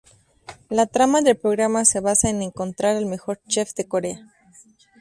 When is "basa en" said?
1.99-2.41